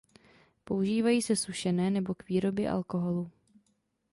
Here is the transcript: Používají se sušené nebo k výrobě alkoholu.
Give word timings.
Používají 0.63 1.21
se 1.21 1.35
sušené 1.35 1.91
nebo 1.91 2.13
k 2.15 2.27
výrobě 2.29 2.69
alkoholu. 2.69 3.31